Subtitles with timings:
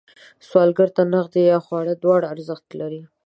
[0.47, 3.01] سوالګر ته نغدې یا خواړه دواړه ارزښت لري